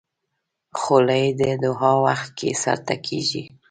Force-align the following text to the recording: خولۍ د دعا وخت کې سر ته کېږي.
خولۍ 0.79 1.25
د 1.39 1.41
دعا 1.63 1.91
وخت 2.05 2.29
کې 2.37 2.49
سر 2.61 2.77
ته 2.87 2.95
کېږي. 3.05 3.43